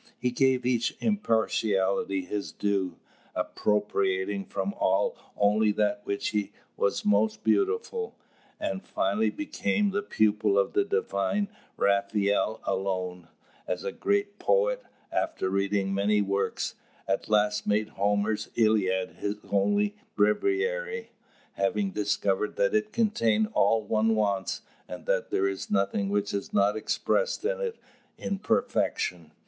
He 0.17 0.31
gave 0.31 0.65
each 0.65 0.97
impartially 0.99 2.25
his 2.25 2.51
due, 2.51 2.97
appropriating 3.35 4.45
from 4.45 4.73
all 4.73 5.15
only 5.37 5.71
that 5.73 6.01
which 6.05 6.35
was 6.75 7.05
most 7.05 7.43
beautiful, 7.43 8.15
and 8.59 8.83
finally 8.83 9.29
became 9.29 9.91
the 9.91 10.01
pupil 10.01 10.57
of 10.57 10.73
the 10.73 10.83
divine 10.83 11.49
Raphael 11.77 12.61
alone, 12.63 13.27
as 13.67 13.83
a 13.83 13.91
great 13.91 14.39
poet, 14.39 14.81
after 15.11 15.51
reading 15.51 15.93
many 15.93 16.19
works, 16.19 16.73
at 17.07 17.29
last 17.29 17.67
made 17.67 17.89
Homer's 17.89 18.49
"Iliad" 18.55 19.17
his 19.19 19.35
only 19.51 19.95
breviary, 20.15 21.11
having 21.53 21.91
discovered 21.91 22.55
that 22.55 22.73
it 22.73 22.91
contains 22.91 23.49
all 23.53 23.83
one 23.83 24.15
wants, 24.15 24.63
and 24.87 25.05
that 25.05 25.29
there 25.29 25.47
is 25.47 25.69
nothing 25.69 26.09
which 26.09 26.33
is 26.33 26.51
not 26.51 26.75
expressed 26.75 27.45
in 27.45 27.59
it 27.61 27.75
in 28.17 28.39
perfection. 28.39 29.33